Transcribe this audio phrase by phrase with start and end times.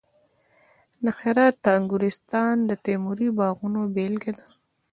[1.03, 4.47] د هرات د انګورستان د تیموري باغونو بېلګه ده